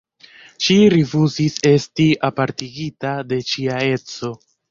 [0.67, 4.35] Ŝi rifuzis esti apartigita de ŝia edzo.